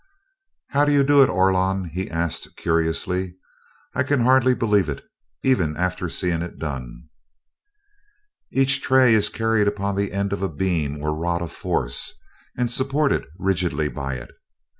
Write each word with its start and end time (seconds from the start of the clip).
"How 0.69 0.83
do 0.83 0.91
you 0.91 1.03
do 1.03 1.21
it, 1.21 1.29
Orlon?" 1.29 1.91
he 1.91 2.09
asked, 2.09 2.55
curiously. 2.55 3.35
"I 3.93 4.01
can 4.01 4.21
hardly 4.21 4.55
believe 4.55 4.89
it, 4.89 5.03
even 5.43 5.77
after 5.77 6.09
seeing 6.09 6.41
it 6.41 6.57
done." 6.57 7.07
"Each 8.51 8.81
tray 8.81 9.13
is 9.13 9.29
carried 9.29 9.67
upon 9.67 9.95
the 9.95 10.11
end 10.11 10.33
of 10.33 10.41
a 10.41 10.49
beam 10.49 10.99
or 11.03 11.13
rod 11.13 11.43
of 11.43 11.51
force, 11.51 12.19
and 12.57 12.71
supported 12.71 13.27
rigidly 13.37 13.89
by 13.89 14.15
it. 14.15 14.31